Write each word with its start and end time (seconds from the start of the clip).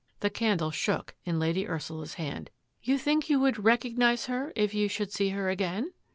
The 0.21 0.31
candle 0.31 0.71
shook 0.71 1.13
In 1.25 1.37
Lady 1.37 1.67
Ursula's 1.67 2.15
hand." 2.15 2.49
You 2.81 2.97
think 2.97 3.29
you 3.29 3.39
would 3.39 3.63
recognise 3.63 4.25
her 4.25 4.51
If 4.55 4.73
you 4.73 4.87
should 4.87 5.13
see 5.13 5.29
her 5.29 5.47
again? 5.49 5.93